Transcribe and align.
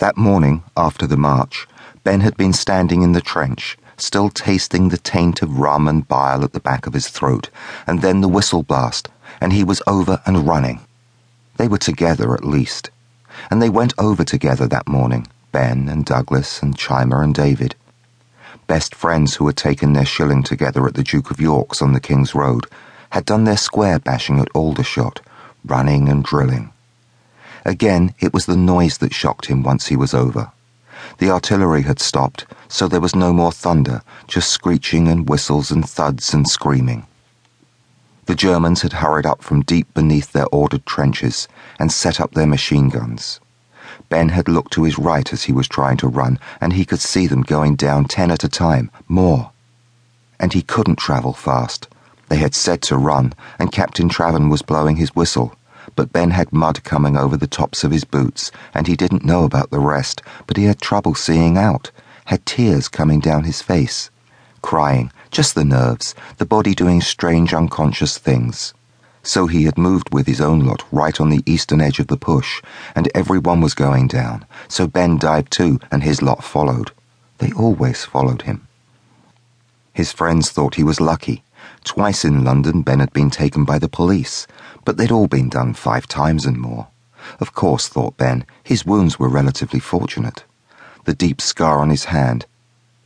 That 0.00 0.16
morning, 0.16 0.62
after 0.78 1.06
the 1.06 1.18
march, 1.18 1.68
Ben 2.04 2.20
had 2.22 2.34
been 2.38 2.54
standing 2.54 3.02
in 3.02 3.12
the 3.12 3.20
trench, 3.20 3.76
still 3.98 4.30
tasting 4.30 4.88
the 4.88 4.96
taint 4.96 5.42
of 5.42 5.58
rum 5.58 5.86
and 5.86 6.08
bile 6.08 6.42
at 6.42 6.54
the 6.54 6.58
back 6.58 6.86
of 6.86 6.94
his 6.94 7.08
throat, 7.08 7.50
and 7.86 8.00
then 8.00 8.22
the 8.22 8.28
whistle 8.28 8.62
blast, 8.62 9.10
and 9.42 9.52
he 9.52 9.62
was 9.62 9.82
over 9.86 10.22
and 10.24 10.46
running. 10.46 10.80
They 11.58 11.68
were 11.68 11.76
together 11.76 12.32
at 12.32 12.46
least. 12.46 12.88
And 13.50 13.60
they 13.60 13.68
went 13.68 13.92
over 13.98 14.24
together 14.24 14.66
that 14.68 14.88
morning, 14.88 15.26
Ben 15.52 15.86
and 15.90 16.06
Douglas 16.06 16.62
and 16.62 16.78
Chimer 16.78 17.22
and 17.22 17.34
David. 17.34 17.74
Best 18.66 18.94
friends 18.94 19.34
who 19.34 19.46
had 19.48 19.58
taken 19.58 19.92
their 19.92 20.06
shilling 20.06 20.42
together 20.42 20.86
at 20.86 20.94
the 20.94 21.02
Duke 21.02 21.30
of 21.30 21.42
York's 21.42 21.82
on 21.82 21.92
the 21.92 22.00
King's 22.00 22.34
Road 22.34 22.64
had 23.10 23.26
done 23.26 23.44
their 23.44 23.58
square 23.58 23.98
bashing 23.98 24.40
at 24.40 24.48
Aldershot, 24.54 25.20
running 25.62 26.08
and 26.08 26.24
drilling. 26.24 26.72
Again, 27.64 28.14
it 28.18 28.32
was 28.32 28.46
the 28.46 28.56
noise 28.56 28.98
that 28.98 29.14
shocked 29.14 29.46
him 29.46 29.62
once 29.62 29.88
he 29.88 29.96
was 29.96 30.14
over. 30.14 30.52
The 31.18 31.30
artillery 31.30 31.82
had 31.82 32.00
stopped, 32.00 32.46
so 32.68 32.88
there 32.88 33.00
was 33.00 33.14
no 33.14 33.32
more 33.32 33.52
thunder, 33.52 34.02
just 34.26 34.50
screeching 34.50 35.08
and 35.08 35.28
whistles 35.28 35.70
and 35.70 35.88
thuds 35.88 36.32
and 36.32 36.48
screaming. 36.48 37.06
The 38.26 38.34
Germans 38.34 38.82
had 38.82 38.94
hurried 38.94 39.26
up 39.26 39.42
from 39.42 39.62
deep 39.62 39.92
beneath 39.92 40.32
their 40.32 40.46
ordered 40.52 40.86
trenches 40.86 41.48
and 41.78 41.92
set 41.92 42.20
up 42.20 42.32
their 42.32 42.46
machine 42.46 42.88
guns. 42.88 43.40
Ben 44.08 44.30
had 44.30 44.48
looked 44.48 44.72
to 44.74 44.84
his 44.84 44.98
right 44.98 45.32
as 45.32 45.44
he 45.44 45.52
was 45.52 45.68
trying 45.68 45.96
to 45.98 46.08
run, 46.08 46.38
and 46.60 46.72
he 46.72 46.84
could 46.84 47.00
see 47.00 47.26
them 47.26 47.42
going 47.42 47.76
down 47.76 48.04
ten 48.06 48.30
at 48.30 48.44
a 48.44 48.48
time, 48.48 48.90
more. 49.08 49.50
And 50.38 50.52
he 50.52 50.62
couldn't 50.62 50.96
travel 50.96 51.32
fast. 51.32 51.88
They 52.28 52.36
had 52.36 52.54
said 52.54 52.82
to 52.82 52.96
run, 52.96 53.34
and 53.58 53.72
Captain 53.72 54.08
Traven 54.08 54.50
was 54.50 54.62
blowing 54.62 54.96
his 54.96 55.14
whistle 55.14 55.54
but 55.96 56.12
Ben 56.12 56.30
had 56.30 56.52
mud 56.52 56.82
coming 56.84 57.16
over 57.16 57.36
the 57.36 57.46
tops 57.46 57.84
of 57.84 57.90
his 57.90 58.04
boots, 58.04 58.50
and 58.74 58.86
he 58.86 58.96
didn't 58.96 59.24
know 59.24 59.44
about 59.44 59.70
the 59.70 59.80
rest, 59.80 60.22
but 60.46 60.56
he 60.56 60.64
had 60.64 60.80
trouble 60.80 61.14
seeing 61.14 61.56
out, 61.56 61.90
had 62.26 62.44
tears 62.46 62.88
coming 62.88 63.20
down 63.20 63.44
his 63.44 63.62
face. 63.62 64.10
Crying, 64.62 65.10
just 65.30 65.54
the 65.54 65.64
nerves, 65.64 66.14
the 66.38 66.46
body 66.46 66.74
doing 66.74 67.00
strange 67.00 67.54
unconscious 67.54 68.18
things. 68.18 68.74
So 69.22 69.46
he 69.46 69.64
had 69.64 69.76
moved 69.76 70.12
with 70.12 70.26
his 70.26 70.40
own 70.40 70.60
lot 70.60 70.82
right 70.90 71.20
on 71.20 71.28
the 71.28 71.42
eastern 71.44 71.80
edge 71.80 71.98
of 71.98 72.06
the 72.06 72.16
push, 72.16 72.62
and 72.94 73.10
everyone 73.14 73.60
was 73.60 73.74
going 73.74 74.08
down, 74.08 74.46
so 74.68 74.86
Ben 74.86 75.18
dived 75.18 75.52
too, 75.52 75.78
and 75.90 76.02
his 76.02 76.22
lot 76.22 76.42
followed. 76.42 76.92
They 77.38 77.52
always 77.52 78.04
followed 78.04 78.42
him. 78.42 78.66
His 79.92 80.12
friends 80.12 80.50
thought 80.50 80.76
he 80.76 80.84
was 80.84 81.00
lucky. 81.00 81.42
Twice 81.84 82.24
in 82.24 82.44
London, 82.44 82.82
Ben 82.82 83.00
had 83.00 83.12
been 83.12 83.30
taken 83.30 83.64
by 83.64 83.78
the 83.78 83.88
police, 83.88 84.46
but 84.84 84.96
they'd 84.96 85.12
all 85.12 85.28
been 85.28 85.48
done 85.48 85.74
five 85.74 86.06
times 86.06 86.46
and 86.46 86.58
more. 86.58 86.88
Of 87.38 87.52
course, 87.52 87.88
thought 87.88 88.16
Ben, 88.16 88.44
his 88.62 88.86
wounds 88.86 89.18
were 89.18 89.28
relatively 89.28 89.80
fortunate. 89.80 90.44
The 91.04 91.14
deep 91.14 91.40
scar 91.40 91.80
on 91.80 91.90
his 91.90 92.04
hand, 92.04 92.46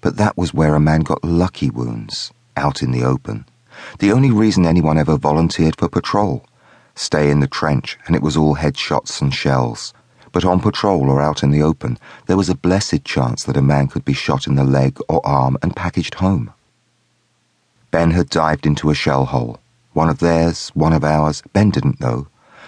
but 0.01 0.17
that 0.17 0.37
was 0.37 0.55
where 0.55 0.75
a 0.75 0.81
man 0.81 1.01
got 1.01 1.25
lucky 1.25 1.71
wounds, 1.71 2.33
out 2.57 2.83
in 2.83 2.91
the 2.91 3.03
open. 3.03 3.47
The 3.99 4.13
only 4.13 4.31
reason 4.31 4.67
anyone 4.67 4.99
ever 4.99 5.17
volunteered 5.17 5.77
for 5.77 5.89
patrol. 5.89 6.47
Stay 6.95 7.31
in 7.31 7.41
the 7.41 7.49
trench, 7.49 7.99
and 8.07 8.15
it 8.15 8.23
was 8.23 8.37
all 8.37 8.57
headshots 8.57 9.21
and 9.21 9.35
shells. 9.35 9.93
But 10.31 10.45
on 10.45 10.61
patrol 10.61 11.11
or 11.11 11.21
out 11.21 11.43
in 11.43 11.51
the 11.51 11.63
open, 11.63 11.99
there 12.27 12.37
was 12.37 12.49
a 12.49 12.55
blessed 12.55 13.05
chance 13.05 13.45
that 13.45 13.57
a 13.57 13.63
man 13.63 13.89
could 13.89 14.05
be 14.05 14.13
shot 14.13 14.47
in 14.47 14.55
the 14.55 14.65
leg 14.65 14.99
or 15.09 15.27
arm 15.27 15.59
and 15.63 15.77
packaged 15.77 16.15
home. 16.15 16.53
Ben 17.95 18.11
had 18.11 18.29
dived 18.29 18.67
into 18.67 18.91
a 18.91 18.95
shell 18.95 19.25
hole. 19.25 19.61
One 19.93 20.09
of 20.09 20.19
theirs, 20.19 20.71
one 20.75 20.93
of 20.93 21.05
ours, 21.05 21.45
Ben 21.53 21.71
didn't 21.71 22.01
know, 22.01 22.27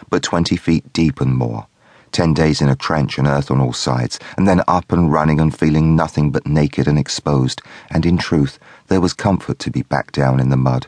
but 0.09 0.23
20 0.23 0.57
feet 0.57 0.93
deep 0.93 1.21
and 1.21 1.37
more. 1.37 1.67
Ten 2.13 2.33
days 2.33 2.61
in 2.61 2.69
a 2.69 2.77
trench 2.77 3.19
and 3.19 3.27
earth 3.27 3.51
on 3.51 3.61
all 3.61 3.73
sides, 3.73 4.21
and 4.37 4.47
then 4.47 4.63
up 4.69 4.93
and 4.93 5.13
running 5.13 5.41
and 5.41 5.53
feeling 5.53 5.97
nothing 5.97 6.31
but 6.31 6.47
naked 6.47 6.87
and 6.87 6.97
exposed, 6.97 7.61
and 7.91 8.07
in 8.07 8.19
truth, 8.19 8.61
there 8.87 9.01
was 9.01 9.15
comfort 9.15 9.59
to 9.59 9.69
be 9.73 9.83
back 9.83 10.13
down 10.13 10.39
in 10.39 10.51
the 10.51 10.57
mud. 10.57 10.87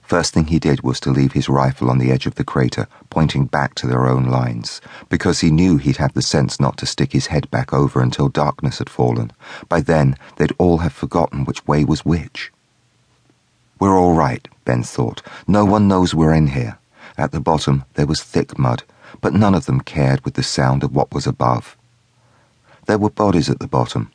First 0.00 0.32
thing 0.32 0.44
he 0.44 0.60
did 0.60 0.82
was 0.82 1.00
to 1.00 1.10
leave 1.10 1.32
his 1.32 1.48
rifle 1.48 1.90
on 1.90 1.98
the 1.98 2.12
edge 2.12 2.26
of 2.26 2.36
the 2.36 2.44
crater, 2.44 2.86
pointing 3.10 3.46
back 3.46 3.74
to 3.74 3.88
their 3.88 4.06
own 4.06 4.26
lines, 4.26 4.80
because 5.08 5.40
he 5.40 5.50
knew 5.50 5.76
he'd 5.76 5.96
have 5.96 6.12
the 6.12 6.22
sense 6.22 6.60
not 6.60 6.76
to 6.76 6.86
stick 6.86 7.10
his 7.12 7.26
head 7.26 7.50
back 7.50 7.72
over 7.72 8.00
until 8.00 8.28
darkness 8.28 8.78
had 8.78 8.88
fallen. 8.88 9.32
By 9.68 9.80
then, 9.80 10.16
they'd 10.36 10.54
all 10.56 10.78
have 10.78 10.92
forgotten 10.92 11.44
which 11.44 11.66
way 11.66 11.84
was 11.84 12.04
which. 12.04 12.52
We're 13.78 13.98
all 13.98 14.14
right, 14.14 14.46
Ben 14.64 14.82
thought. 14.82 15.22
No 15.46 15.64
one 15.64 15.86
knows 15.86 16.14
we're 16.14 16.32
in 16.34 16.48
here. 16.48 16.78
At 17.18 17.32
the 17.32 17.40
bottom, 17.40 17.84
there 17.94 18.06
was 18.06 18.22
thick 18.22 18.58
mud, 18.58 18.84
but 19.20 19.34
none 19.34 19.54
of 19.54 19.66
them 19.66 19.80
cared 19.80 20.24
with 20.24 20.34
the 20.34 20.42
sound 20.42 20.82
of 20.82 20.94
what 20.94 21.12
was 21.12 21.26
above. 21.26 21.76
There 22.86 22.98
were 22.98 23.10
bodies 23.10 23.50
at 23.50 23.58
the 23.58 23.68
bottom, 23.68 24.10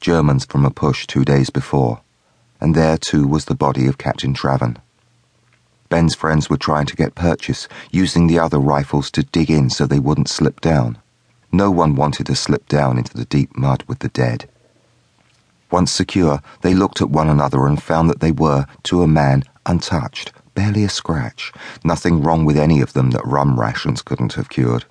Germans 0.00 0.44
from 0.46 0.64
a 0.64 0.70
push 0.70 1.06
two 1.06 1.24
days 1.24 1.50
before, 1.50 2.00
and 2.60 2.74
there 2.74 2.98
too 2.98 3.26
was 3.26 3.44
the 3.44 3.54
body 3.54 3.86
of 3.86 3.98
Captain 3.98 4.34
Traven. 4.34 4.78
Ben's 5.88 6.14
friends 6.14 6.50
were 6.50 6.56
trying 6.56 6.86
to 6.86 6.96
get 6.96 7.14
purchase, 7.14 7.68
using 7.92 8.26
the 8.26 8.38
other 8.38 8.58
rifles 8.58 9.10
to 9.12 9.22
dig 9.22 9.50
in 9.50 9.70
so 9.70 9.86
they 9.86 10.00
wouldn't 10.00 10.28
slip 10.28 10.60
down. 10.60 10.98
No 11.52 11.70
one 11.70 11.94
wanted 11.94 12.26
to 12.26 12.34
slip 12.34 12.66
down 12.68 12.98
into 12.98 13.14
the 13.14 13.26
deep 13.26 13.56
mud 13.56 13.84
with 13.86 14.00
the 14.00 14.08
dead. 14.08 14.48
Once 15.74 15.90
secure, 15.90 16.40
they 16.60 16.72
looked 16.72 17.02
at 17.02 17.10
one 17.10 17.28
another 17.28 17.66
and 17.66 17.82
found 17.82 18.08
that 18.08 18.20
they 18.20 18.30
were, 18.30 18.64
to 18.84 19.02
a 19.02 19.08
man, 19.08 19.42
untouched, 19.66 20.30
barely 20.54 20.84
a 20.84 20.88
scratch, 20.88 21.52
nothing 21.82 22.22
wrong 22.22 22.44
with 22.44 22.56
any 22.56 22.80
of 22.80 22.92
them 22.92 23.10
that 23.10 23.26
rum 23.26 23.58
rations 23.58 24.00
couldn't 24.00 24.34
have 24.34 24.48
cured. 24.48 24.84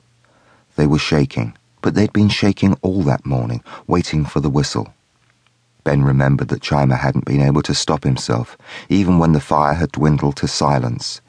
They 0.76 0.86
were 0.86 1.00
shaking, 1.00 1.58
but 1.82 1.96
they'd 1.96 2.12
been 2.12 2.28
shaking 2.28 2.74
all 2.82 3.02
that 3.04 3.26
morning, 3.26 3.64
waiting 3.88 4.26
for 4.26 4.42
the 4.42 4.50
whistle. 4.50 4.94
Ben 5.86 6.04
remembered 6.04 6.50
that 6.50 6.62
Chimer 6.62 6.98
hadn't 6.98 7.24
been 7.24 7.40
able 7.42 7.62
to 7.62 7.74
stop 7.74 8.04
himself, 8.04 8.58
even 8.90 9.20
when 9.20 9.32
the 9.32 9.40
fire 9.40 9.76
had 9.76 9.94
dwindled 9.94 10.36
to 10.36 10.50
silence. 10.50 11.22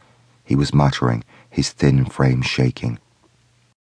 He 0.42 0.56
was 0.56 0.74
muttering, 0.74 1.22
his 1.48 1.70
thin 1.70 2.06
frame 2.06 2.42
shaking. 2.42 2.98